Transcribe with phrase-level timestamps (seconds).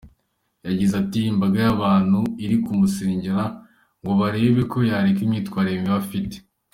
[0.67, 3.43] Yagize ati:«Imbaga y’abantu iri kumusengera
[3.99, 6.35] ngo barebe ko yareka imyitwarire mibi afite.